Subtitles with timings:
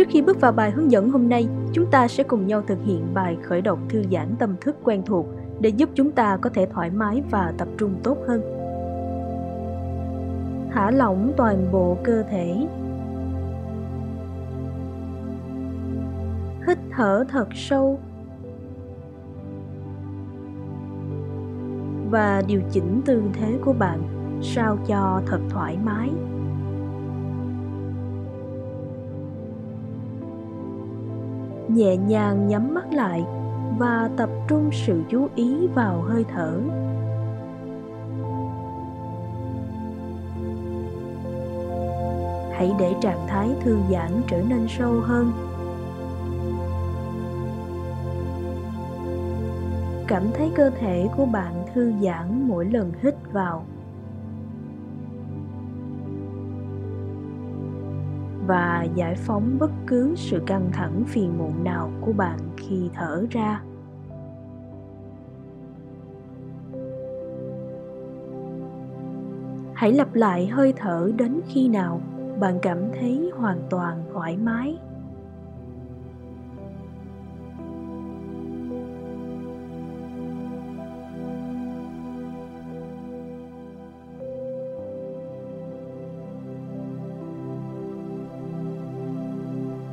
[0.00, 2.78] Trước khi bước vào bài hướng dẫn hôm nay, chúng ta sẽ cùng nhau thực
[2.84, 5.26] hiện bài khởi động thư giãn tâm thức quen thuộc
[5.60, 8.42] để giúp chúng ta có thể thoải mái và tập trung tốt hơn.
[10.72, 12.66] Thả lỏng toàn bộ cơ thể.
[16.66, 17.98] Hít thở thật sâu
[22.10, 24.02] và điều chỉnh tư thế của bạn
[24.42, 26.10] sao cho thật thoải mái
[31.74, 33.24] nhẹ nhàng nhắm mắt lại
[33.78, 36.60] và tập trung sự chú ý vào hơi thở.
[42.52, 45.32] Hãy để trạng thái thư giãn trở nên sâu hơn.
[50.06, 53.64] Cảm thấy cơ thể của bạn thư giãn mỗi lần hít vào.
[58.50, 63.26] Và giải phóng bất cứ sự căng thẳng phiền muộn nào của bạn khi thở
[63.30, 63.62] ra.
[69.74, 72.00] Hãy lặp lại hơi thở đến khi nào
[72.40, 74.78] bạn cảm thấy hoàn toàn thoải mái.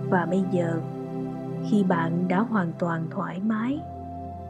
[0.09, 0.79] Và bây giờ,
[1.69, 3.79] khi bạn đã hoàn toàn thoải mái,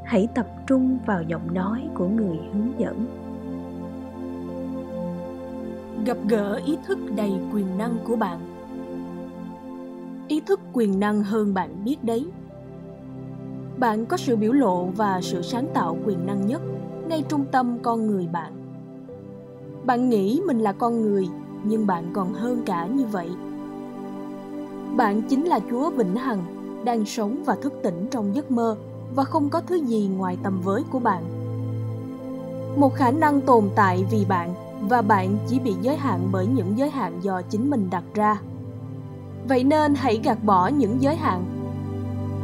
[0.03, 3.05] hãy tập trung vào giọng nói của người hướng dẫn.
[6.05, 8.39] Gặp gỡ ý thức đầy quyền năng của bạn.
[10.27, 12.25] Ý thức quyền năng hơn bạn biết đấy.
[13.77, 16.61] Bạn có sự biểu lộ và sự sáng tạo quyền năng nhất
[17.09, 18.53] ngay trung tâm con người bạn.
[19.85, 21.27] Bạn nghĩ mình là con người,
[21.63, 23.29] nhưng bạn còn hơn cả như vậy
[24.97, 26.43] bạn chính là Chúa Vĩnh Hằng,
[26.85, 28.75] đang sống và thức tỉnh trong giấc mơ
[29.15, 31.23] và không có thứ gì ngoài tầm với của bạn.
[32.77, 36.77] Một khả năng tồn tại vì bạn và bạn chỉ bị giới hạn bởi những
[36.77, 38.37] giới hạn do chính mình đặt ra.
[39.47, 41.43] Vậy nên hãy gạt bỏ những giới hạn.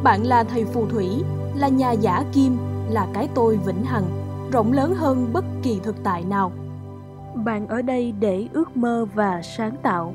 [0.02, 1.08] Bạn là thầy phù thủy,
[1.54, 2.56] là nhà giả kim,
[2.90, 4.06] là cái tôi vĩnh hằng,
[4.52, 6.52] rộng lớn hơn bất kỳ thực tại nào.
[7.34, 10.14] Bạn ở đây để ước mơ và sáng tạo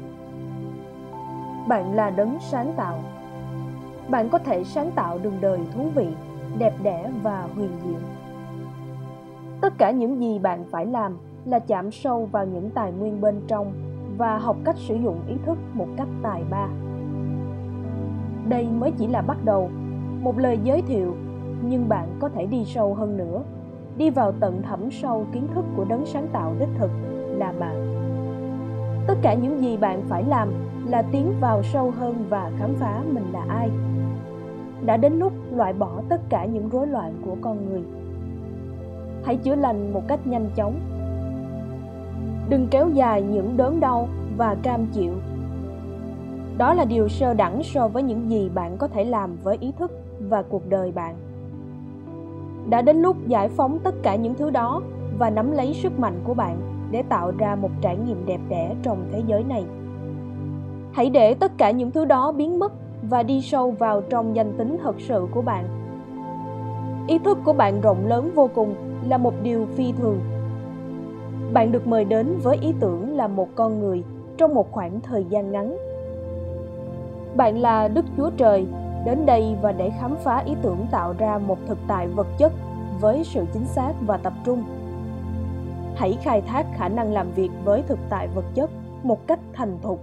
[1.70, 3.00] bạn là đấng sáng tạo.
[4.10, 6.08] Bạn có thể sáng tạo đường đời thú vị,
[6.58, 8.00] đẹp đẽ và huyền diệu.
[9.62, 13.42] Tất cả những gì bạn phải làm là chạm sâu vào những tài nguyên bên
[13.48, 13.74] trong
[14.18, 16.68] và học cách sử dụng ý thức một cách tài ba.
[18.50, 19.70] Đây mới chỉ là bắt đầu,
[20.22, 21.16] một lời giới thiệu,
[21.62, 23.42] nhưng bạn có thể đi sâu hơn nữa,
[23.98, 26.92] đi vào tận thẳm sâu kiến thức của đấng sáng tạo đích thực
[27.38, 27.96] là bạn.
[29.08, 30.54] Tất cả những gì bạn phải làm
[30.90, 33.70] là tiến vào sâu hơn và khám phá mình là ai.
[34.86, 37.82] Đã đến lúc loại bỏ tất cả những rối loạn của con người.
[39.24, 40.80] Hãy chữa lành một cách nhanh chóng.
[42.50, 44.08] Đừng kéo dài những đớn đau
[44.38, 45.14] và cam chịu.
[46.58, 49.72] Đó là điều sơ đẳng so với những gì bạn có thể làm với ý
[49.80, 49.92] thức
[50.30, 51.16] và cuộc đời bạn.
[52.70, 54.82] Đã đến lúc giải phóng tất cả những thứ đó
[55.20, 56.58] và nắm lấy sức mạnh của bạn
[56.92, 59.64] để tạo ra một trải nghiệm đẹp đẽ trong thế giới này
[60.92, 62.72] hãy để tất cả những thứ đó biến mất
[63.10, 65.66] và đi sâu vào trong danh tính thật sự của bạn.
[67.08, 68.76] Ý thức của bạn rộng lớn vô cùng
[69.10, 70.20] là một điều phi thường.
[71.54, 74.04] Bạn được mời đến với ý tưởng là một con người
[74.38, 75.78] trong một khoảng thời gian ngắn.
[77.36, 78.66] Bạn là đức chúa trời,
[79.06, 82.52] đến đây và để khám phá ý tưởng tạo ra một thực tại vật chất
[83.02, 84.64] với sự chính xác và tập trung.
[85.96, 88.70] Hãy khai thác khả năng làm việc với thực tại vật chất
[89.04, 90.00] một cách thành thục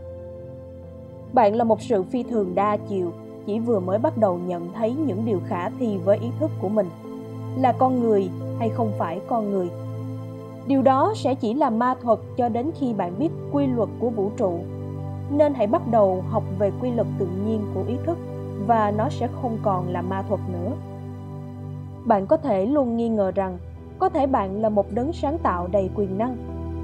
[1.33, 3.13] bạn là một sự phi thường đa chiều,
[3.47, 6.69] chỉ vừa mới bắt đầu nhận thấy những điều khả thi với ý thức của
[6.69, 6.87] mình.
[7.59, 8.29] Là con người
[8.59, 9.69] hay không phải con người?
[10.67, 14.11] Điều đó sẽ chỉ là ma thuật cho đến khi bạn biết quy luật của
[14.11, 14.59] vũ trụ.
[15.31, 18.19] Nên hãy bắt đầu học về quy luật tự nhiên của ý thức,
[18.67, 20.72] và nó sẽ không còn là ma thuật nữa.
[22.05, 23.59] Bạn có thể luôn nghi ngờ rằng,
[23.99, 26.37] có thể bạn là một đấng sáng tạo đầy quyền năng,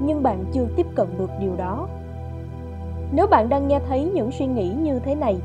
[0.05, 1.89] nhưng bạn chưa tiếp cận được điều đó
[3.13, 5.37] nếu bạn đang nghe thấy những suy nghĩ như thế này,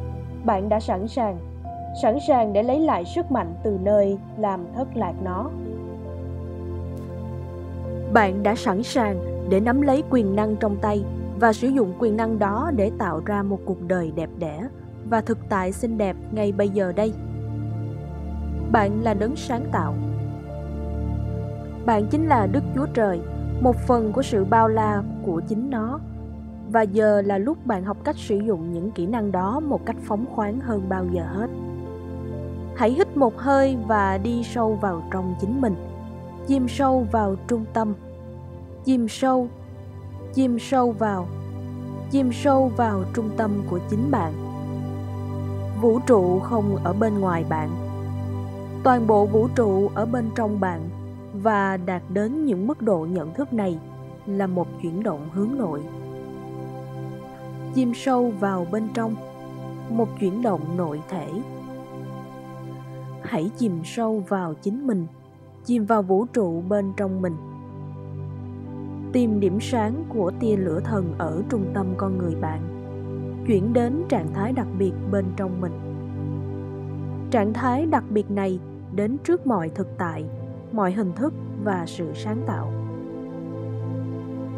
[0.46, 1.38] bạn đã sẵn sàng.
[2.02, 5.50] Sẵn sàng để lấy lại sức mạnh từ nơi làm thất lạc nó.
[8.14, 9.20] Bạn đã sẵn sàng
[9.50, 11.04] để nắm lấy quyền năng trong tay
[11.40, 14.68] và sử dụng quyền năng đó để tạo ra một cuộc đời đẹp đẽ
[15.10, 17.14] và thực tại xinh đẹp ngay bây giờ đây.
[18.72, 19.94] Bạn là đấng sáng tạo.
[21.86, 23.20] Bạn chính là đức chúa trời,
[23.62, 26.00] một phần của sự bao la của chính nó
[26.72, 29.96] và giờ là lúc bạn học cách sử dụng những kỹ năng đó một cách
[30.04, 31.48] phóng khoáng hơn bao giờ hết.
[32.76, 35.76] Hãy hít một hơi và đi sâu vào trong chính mình.
[36.48, 37.94] Chìm sâu vào trung tâm.
[38.86, 39.48] Chìm sâu.
[40.34, 41.28] Chìm sâu vào.
[42.12, 44.34] Chìm sâu vào trung tâm của chính bạn.
[45.82, 47.70] Vũ trụ không ở bên ngoài bạn.
[48.84, 50.90] Toàn bộ vũ trụ ở bên trong bạn
[51.34, 53.80] và đạt đến những mức độ nhận thức này
[54.26, 55.82] là một chuyển động hướng nội
[57.78, 59.16] chìm sâu vào bên trong,
[59.90, 61.28] một chuyển động nội thể.
[63.22, 65.08] Hãy chìm sâu vào chính mình,
[65.66, 67.36] chìm vào vũ trụ bên trong mình.
[69.14, 72.62] Tìm điểm sáng của tia lửa thần ở trung tâm con người bạn,
[73.48, 75.74] chuyển đến trạng thái đặc biệt bên trong mình.
[77.32, 78.60] Trạng thái đặc biệt này
[78.96, 80.26] đến trước mọi thực tại,
[80.72, 81.34] mọi hình thức
[81.64, 82.72] và sự sáng tạo.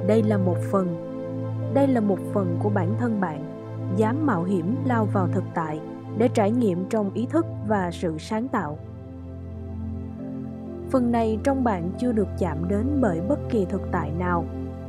[0.08, 1.09] Đây là một phần
[1.74, 3.46] đây là một phần của bản thân bạn.
[3.96, 5.82] Dám mạo hiểm lao vào thực tại
[6.18, 8.78] để trải nghiệm trong ý thức và sự sáng tạo.
[10.90, 14.46] Phần này trong bạn chưa được chạm đến bởi bất kỳ thực tại nào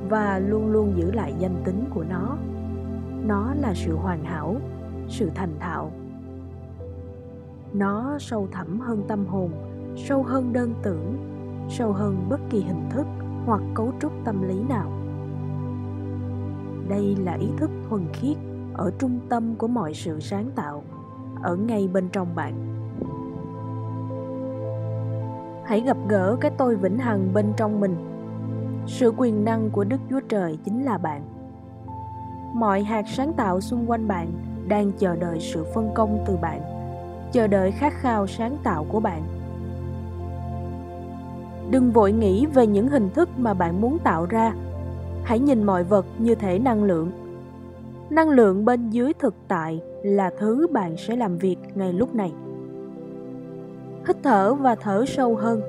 [0.09, 2.37] và luôn luôn giữ lại danh tính của nó.
[3.27, 4.57] Nó là sự hoàn hảo,
[5.09, 5.91] sự thành thạo.
[7.73, 9.51] Nó sâu thẳm hơn tâm hồn,
[9.97, 11.31] sâu hơn đơn tưởng
[11.71, 13.07] sâu hơn bất kỳ hình thức
[13.47, 15.00] hoặc cấu trúc tâm lý nào
[16.91, 18.37] đây là ý thức thuần khiết
[18.75, 20.83] ở trung tâm của mọi sự sáng tạo,
[21.43, 22.55] ở ngay bên trong bạn.
[25.65, 27.97] Hãy gặp gỡ cái tôi vĩnh hằng bên trong mình.
[28.87, 31.23] Sự quyền năng của đức chúa trời chính là bạn.
[32.55, 34.33] Mọi hạt sáng tạo xung quanh bạn
[34.69, 36.61] đang chờ đợi sự phân công từ bạn,
[37.33, 39.23] chờ đợi khát khao sáng tạo của bạn.
[41.71, 44.55] Đừng vội nghĩ về những hình thức mà bạn muốn tạo ra
[45.25, 47.11] hãy nhìn mọi vật như thể năng lượng.
[48.11, 52.33] Năng lượng bên dưới thực tại là thứ bạn sẽ làm việc ngay lúc này.
[54.07, 55.61] Hít thở và thở sâu hơn,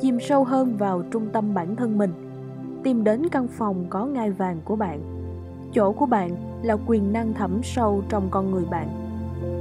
[0.00, 2.12] chìm sâu hơn vào trung tâm bản thân mình.
[2.82, 5.00] Tìm đến căn phòng có ngai vàng của bạn.
[5.72, 8.88] Chỗ của bạn là quyền năng thẳm sâu trong con người bạn.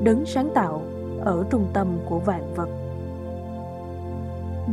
[0.03, 0.81] Đứng sáng tạo
[1.21, 2.69] ở trung tâm của vạn vật.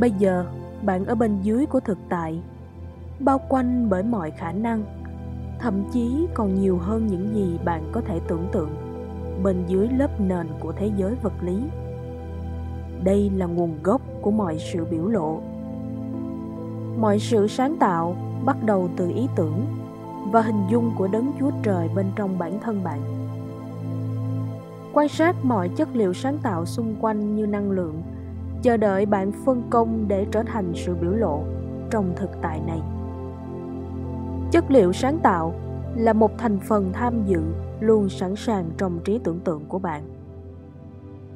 [0.00, 0.44] Bây giờ,
[0.82, 2.42] bạn ở bên dưới của thực tại
[3.18, 4.84] bao quanh bởi mọi khả năng,
[5.58, 8.70] thậm chí còn nhiều hơn những gì bạn có thể tưởng tượng
[9.42, 11.62] bên dưới lớp nền của thế giới vật lý.
[13.04, 15.40] Đây là nguồn gốc của mọi sự biểu lộ.
[16.98, 19.66] Mọi sự sáng tạo bắt đầu từ ý tưởng
[20.32, 23.00] và hình dung của đấng chúa trời bên trong bản thân bạn.
[24.92, 28.02] Quan sát mọi chất liệu sáng tạo xung quanh như năng lượng,
[28.62, 31.42] chờ đợi bạn phân công để trở thành sự biểu lộ
[31.90, 32.80] trong thực tại này
[34.54, 35.54] chất liệu sáng tạo
[35.96, 37.42] là một thành phần tham dự
[37.80, 40.02] luôn sẵn sàng trong trí tưởng tượng của bạn.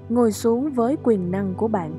[0.09, 1.93] Ngồi xuống với quyền năng của bạn,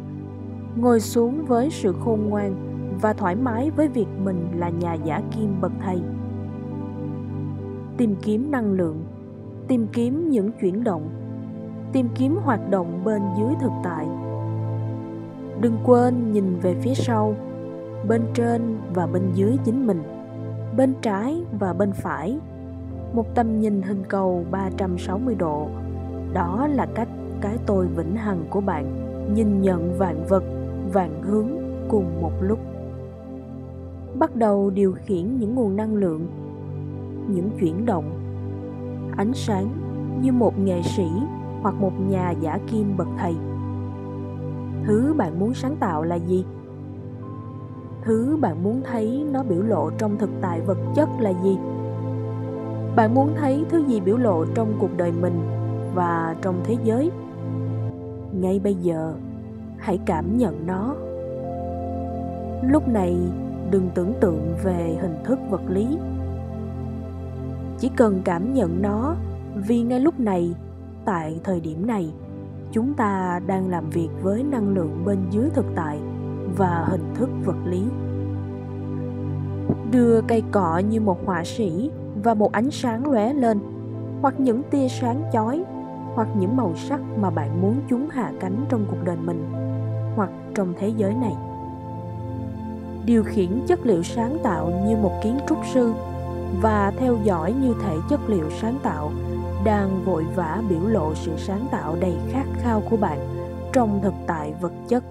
[0.75, 2.55] ngồi xuống với sự khôn ngoan
[3.01, 6.01] và thoải mái với việc mình là nhà giả kim bậc thầy.
[7.97, 9.03] Tìm kiếm năng lượng,
[9.67, 11.09] tìm kiếm những chuyển động,
[11.93, 14.07] tìm kiếm hoạt động bên dưới thực tại.
[15.61, 17.35] Đừng quên nhìn về phía sau,
[18.07, 19.98] bên trên và bên dưới chính mình
[20.79, 22.39] bên trái và bên phải.
[23.13, 25.67] Một tầm nhìn hình cầu 360 độ.
[26.33, 27.07] Đó là cách
[27.41, 28.85] cái tôi vĩnh hằng của bạn,
[29.33, 30.43] nhìn nhận vạn vật,
[30.93, 31.47] vạn hướng
[31.89, 32.59] cùng một lúc.
[34.19, 36.27] Bắt đầu điều khiển những nguồn năng lượng,
[37.27, 38.11] những chuyển động.
[39.17, 39.67] Ánh sáng
[40.21, 41.07] như một nghệ sĩ
[41.61, 43.35] hoặc một nhà giả kim bậc thầy.
[44.85, 46.45] Thứ bạn muốn sáng tạo là gì?
[48.03, 51.57] Thứ bạn muốn thấy nó biểu lộ trong thực tại vật chất là gì?
[52.95, 55.41] Bạn muốn thấy thứ gì biểu lộ trong cuộc đời mình
[55.95, 57.11] và trong thế giới?
[58.33, 59.13] Ngay bây giờ,
[59.77, 60.95] hãy cảm nhận nó.
[62.63, 63.17] Lúc này,
[63.71, 65.97] đừng tưởng tượng về hình thức vật lý.
[67.79, 69.15] Chỉ cần cảm nhận nó,
[69.67, 70.55] vì ngay lúc này,
[71.05, 72.13] tại thời điểm này,
[72.71, 75.99] chúng ta đang làm việc với năng lượng bên dưới thực tại
[76.57, 77.83] và hình thức vật lý.
[79.91, 81.91] Đưa cây cọ như một họa sĩ
[82.23, 83.59] và một ánh sáng lóe lên,
[84.21, 85.63] hoặc những tia sáng chói,
[86.15, 89.45] hoặc những màu sắc mà bạn muốn chúng hạ cánh trong cuộc đời mình,
[90.15, 91.33] hoặc trong thế giới này.
[93.05, 95.93] Điều khiển chất liệu sáng tạo như một kiến trúc sư
[96.61, 99.11] và theo dõi như thể chất liệu sáng tạo
[99.65, 103.19] đang vội vã biểu lộ sự sáng tạo đầy khát khao của bạn
[103.73, 105.03] trong thực tại vật chất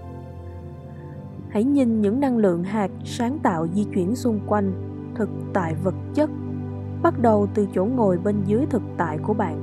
[1.59, 4.73] hãy nhìn những năng lượng hạt sáng tạo di chuyển xung quanh
[5.15, 6.31] thực tại vật chất.
[7.03, 9.59] Bắt đầu từ chỗ ngồi bên dưới thực tại của bạn,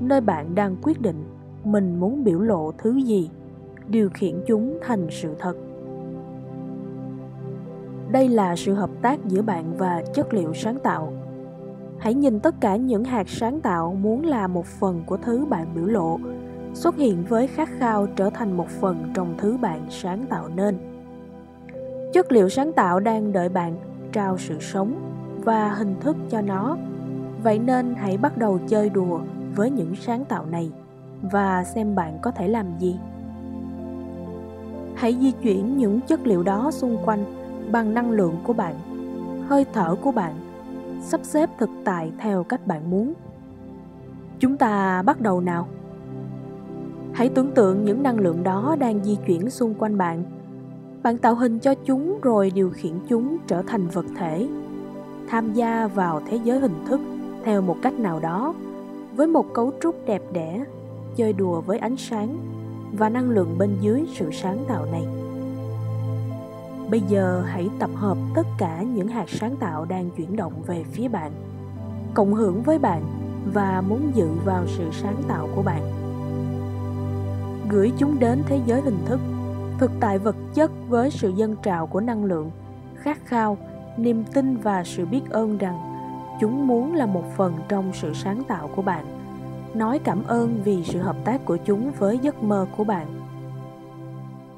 [0.00, 1.24] nơi bạn đang quyết định
[1.64, 3.30] mình muốn biểu lộ thứ gì,
[3.88, 5.56] điều khiển chúng thành sự thật.
[8.10, 11.12] Đây là sự hợp tác giữa bạn và chất liệu sáng tạo.
[11.98, 15.74] Hãy nhìn tất cả những hạt sáng tạo muốn là một phần của thứ bạn
[15.74, 16.18] biểu lộ,
[16.74, 20.97] xuất hiện với khát khao trở thành một phần trong thứ bạn sáng tạo nên
[22.12, 23.76] chất liệu sáng tạo đang đợi bạn
[24.12, 24.94] trao sự sống
[25.44, 26.76] và hình thức cho nó.
[27.42, 29.20] Vậy nên hãy bắt đầu chơi đùa
[29.56, 30.70] với những sáng tạo này
[31.22, 32.96] và xem bạn có thể làm gì.
[34.94, 37.24] Hãy di chuyển những chất liệu đó xung quanh
[37.72, 38.74] bằng năng lượng của bạn,
[39.48, 40.34] hơi thở của bạn,
[41.02, 43.12] sắp xếp thực tại theo cách bạn muốn.
[44.38, 45.68] Chúng ta bắt đầu nào.
[47.12, 50.24] Hãy tưởng tượng những năng lượng đó đang di chuyển xung quanh bạn
[51.02, 54.48] bạn tạo hình cho chúng rồi điều khiển chúng trở thành vật thể,
[55.28, 57.00] tham gia vào thế giới hình thức
[57.44, 58.54] theo một cách nào đó,
[59.16, 60.64] với một cấu trúc đẹp đẽ,
[61.16, 62.38] chơi đùa với ánh sáng
[62.98, 65.06] và năng lượng bên dưới sự sáng tạo này.
[66.90, 70.84] Bây giờ hãy tập hợp tất cả những hạt sáng tạo đang chuyển động về
[70.92, 71.32] phía bạn,
[72.14, 73.02] cộng hưởng với bạn
[73.54, 75.82] và muốn dự vào sự sáng tạo của bạn.
[77.70, 79.20] Gửi chúng đến thế giới hình thức
[79.78, 82.50] thực tại vật chất với sự dân trào của năng lượng,
[82.94, 83.56] khát khao,
[83.96, 85.78] niềm tin và sự biết ơn rằng
[86.40, 89.04] chúng muốn là một phần trong sự sáng tạo của bạn.
[89.74, 93.06] Nói cảm ơn vì sự hợp tác của chúng với giấc mơ của bạn.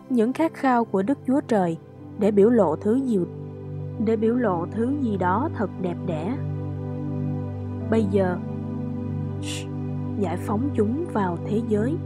[0.08, 1.76] Những khát khao của đức chúa trời
[2.18, 3.18] để biểu lộ thứ gì,
[4.04, 6.36] để biểu lộ thứ gì đó thật đẹp đẽ.
[7.90, 8.36] Bây giờ
[10.18, 11.96] giải phóng chúng vào thế giới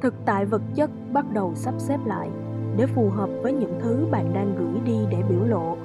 [0.00, 2.30] thực tại vật chất bắt đầu sắp xếp lại
[2.76, 5.76] để phù hợp với những thứ bạn đang gửi đi để biểu lộ.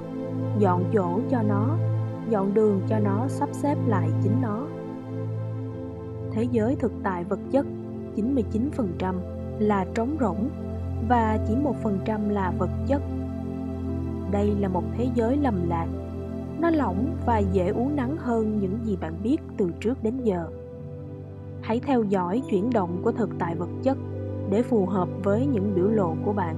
[0.59, 1.77] Dọn chỗ cho nó,
[2.29, 4.67] dọn đường cho nó sắp xếp lại chính nó.
[6.31, 7.65] Thế giới thực tại vật chất
[8.15, 9.15] 99%
[9.59, 10.49] là trống rỗng
[11.09, 13.01] và chỉ một phần trăm là vật chất.
[14.31, 15.87] Đây là một thế giới lầm lạc.
[16.59, 20.47] Nó lỏng và dễ uốn nắng hơn những gì bạn biết từ trước đến giờ
[21.63, 23.97] hãy theo dõi chuyển động của thực tại vật chất
[24.49, 26.55] để phù hợp với những biểu lộ của bạn.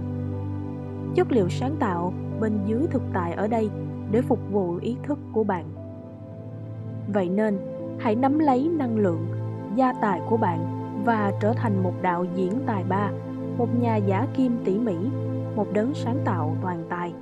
[1.15, 3.69] Chất liệu sáng tạo bên dưới thực tại ở đây
[4.11, 5.65] để phục vụ ý thức của bạn.
[7.13, 7.57] Vậy nên,
[7.99, 9.27] hãy nắm lấy năng lượng,
[9.75, 10.65] gia tài của bạn
[11.05, 13.11] và trở thành một đạo diễn tài ba,
[13.57, 14.95] một nhà giả kim tỉ mỉ,
[15.55, 17.13] một đấng sáng tạo toàn tài.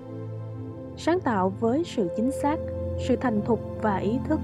[0.97, 2.59] Sáng tạo với sự chính xác,
[3.07, 4.39] sự thành thục và ý thức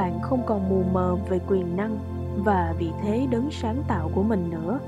[0.00, 1.98] bạn không còn mù mờ về quyền năng
[2.44, 4.78] và vị thế đấng sáng tạo của mình nữa.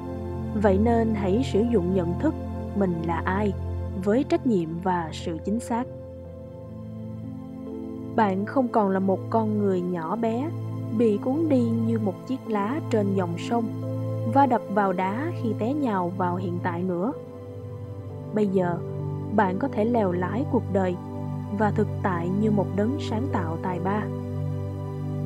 [0.63, 2.35] Vậy nên hãy sử dụng nhận thức,
[2.77, 3.53] mình là ai,
[4.05, 5.87] với trách nhiệm và sự chính xác.
[8.17, 10.51] Bạn không còn là một con người nhỏ bé,
[10.99, 13.65] bị cuốn đi như một chiếc lá trên dòng sông
[14.35, 17.13] và đập vào đá khi té nhào vào hiện tại nữa.
[18.35, 18.79] Bây giờ,
[19.37, 20.97] bạn có thể lèo lái cuộc đời
[21.59, 24.03] và thực tại như một đấng sáng tạo tài ba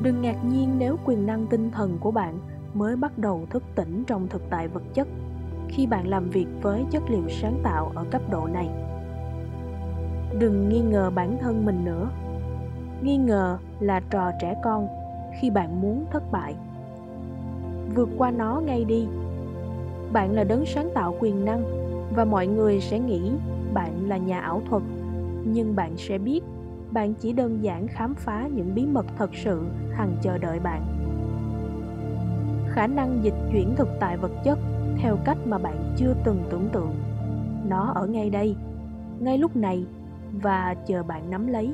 [0.03, 2.39] đừng ngạc nhiên nếu quyền năng tinh thần của bạn
[2.73, 5.07] mới bắt đầu thức tỉnh trong thực tại vật chất
[5.69, 8.69] khi bạn làm việc với chất liệu sáng tạo ở cấp độ này.
[10.39, 12.09] Đừng nghi ngờ bản thân mình nữa.
[13.01, 14.87] Nghi ngờ là trò trẻ con
[15.41, 16.55] khi bạn muốn thất bại.
[17.95, 19.07] Vượt qua nó ngay đi.
[20.13, 21.63] Bạn là đấng sáng tạo quyền năng
[22.15, 23.31] và mọi người sẽ nghĩ
[23.73, 24.83] bạn là nhà ảo thuật,
[25.45, 26.41] nhưng bạn sẽ biết
[26.91, 30.81] bạn chỉ đơn giản khám phá những bí mật thật sự, hằng chờ đợi bạn.
[32.69, 34.59] Khả năng dịch chuyển thực tại vật chất,
[34.97, 36.93] theo cách mà bạn chưa từng tưởng tượng.
[37.67, 38.55] Nó ở ngay đây,
[39.19, 39.85] ngay lúc này,
[40.41, 41.73] và chờ bạn nắm lấy.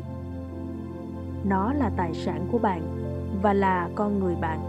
[1.43, 2.81] Nó là tài sản của bạn,
[3.41, 4.59] và là con người bạn.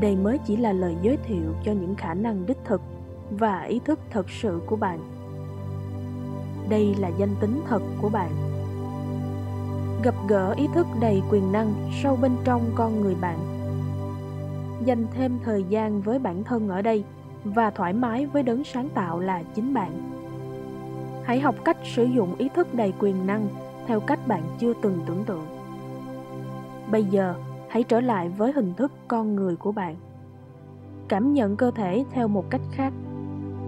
[0.00, 2.80] Đây mới chỉ là lời giới thiệu cho những khả năng đích thực
[3.30, 4.98] và ý thức thật sự của bạn.
[6.68, 8.49] Đây là danh tính thật của bạn
[10.02, 13.38] gặp gỡ ý thức đầy quyền năng sâu bên trong con người bạn.
[14.84, 17.04] Dành thêm thời gian với bản thân ở đây
[17.44, 19.90] và thoải mái với đấng sáng tạo là chính bạn.
[21.24, 23.48] Hãy học cách sử dụng ý thức đầy quyền năng
[23.86, 25.46] theo cách bạn chưa từng tưởng tượng.
[26.90, 27.34] Bây giờ,
[27.68, 29.96] hãy trở lại với hình thức con người của bạn.
[31.08, 32.92] Cảm nhận cơ thể theo một cách khác,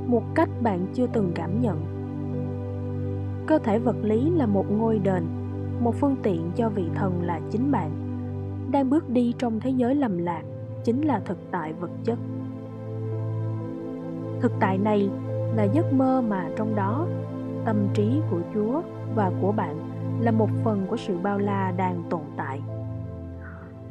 [0.07, 1.81] một cách bạn chưa từng cảm nhận.
[3.47, 5.42] Cơ thể vật lý là một ngôi đền
[5.85, 7.91] một phương tiện cho vị thần là chính bạn.
[8.71, 10.43] Đang bước đi trong thế giới lầm lạc,
[10.85, 12.19] chính là thực tại vật chất.
[14.41, 15.11] Thực tại này
[15.57, 17.07] là giấc mơ mà trong đó,
[17.65, 18.83] tâm trí của chúa
[19.15, 19.77] và của bạn
[20.21, 22.61] là một phần của sự bao la đang tồn tại.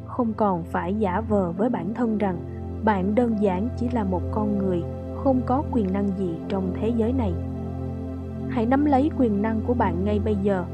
[0.05, 2.38] Không còn phải giả vờ với bản thân rằng
[2.83, 4.83] bạn đơn giản chỉ là một con người
[5.24, 7.33] không có quyền năng gì trong thế giới này.
[8.50, 10.65] Hãy nắm lấy quyền năng của bạn ngay bây giờ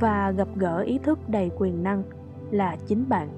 [0.00, 2.02] và gặp gỡ ý thức đầy quyền năng
[2.50, 3.28] là chính bạn.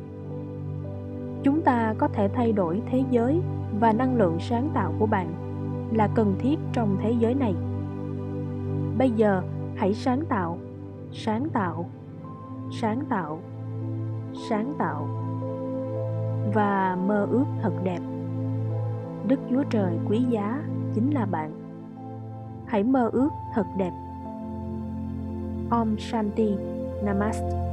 [1.42, 3.40] Chúng ta có thể thay đổi thế giới
[3.80, 5.32] và năng lượng sáng tạo của bạn
[5.92, 7.54] là cần thiết trong thế giới này.
[8.98, 9.42] Bây giờ,
[9.76, 10.58] hãy sáng tạo
[11.12, 11.86] sáng tạo
[12.70, 13.40] sáng tạo
[14.48, 15.08] sáng tạo
[16.54, 18.00] và mơ ước thật đẹp.
[19.28, 20.62] Đức chúa trời quý giá
[20.94, 21.50] chính là bạn.
[22.66, 23.92] Hãy mơ ước thật đẹp
[25.70, 26.56] om shanti.
[27.02, 27.65] Namaste.